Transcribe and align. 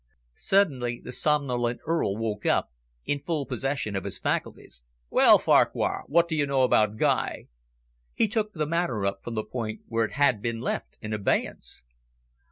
Suddenly 0.33 0.99
the 1.03 1.11
somnolent 1.11 1.79
Earl 1.85 2.17
woke 2.17 2.43
up, 2.43 2.71
in 3.05 3.19
full 3.21 3.45
possession 3.45 3.95
of 3.95 4.03
his 4.03 4.17
faculties. 4.17 4.81
"Well, 5.11 5.37
Farquhar, 5.37 6.05
what 6.07 6.27
do 6.27 6.35
you 6.35 6.47
know 6.47 6.63
about 6.63 6.97
Guy?" 6.97 7.49
He 8.15 8.27
took 8.27 8.51
the 8.53 8.65
matter 8.65 9.05
up 9.05 9.23
from 9.23 9.35
the 9.35 9.43
point 9.43 9.81
where 9.87 10.05
it 10.05 10.13
had 10.13 10.41
been 10.41 10.59
left 10.59 10.97
in 11.01 11.13
abeyance. 11.13 11.83